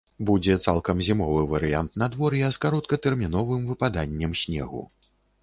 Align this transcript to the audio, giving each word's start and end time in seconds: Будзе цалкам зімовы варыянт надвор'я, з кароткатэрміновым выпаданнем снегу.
Будзе 0.27 0.53
цалкам 0.69 1.03
зімовы 1.07 1.43
варыянт 1.51 1.99
надвор'я, 2.03 2.49
з 2.57 2.63
кароткатэрміновым 2.65 3.61
выпаданнем 3.71 4.37
снегу. 4.43 4.83